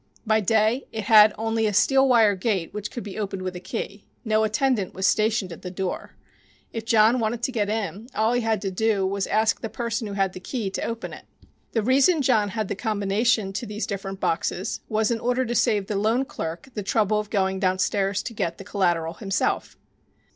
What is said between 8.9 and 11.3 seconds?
was to ask the person who had the key to open it.